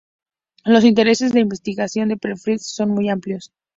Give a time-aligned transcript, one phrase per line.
[0.65, 3.51] Los intereses de investigación de Pfeffer son muy amplios.